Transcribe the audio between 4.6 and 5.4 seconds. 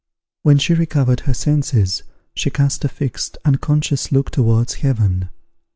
heaven.